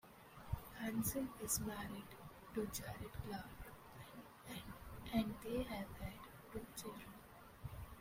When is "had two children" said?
5.99-7.05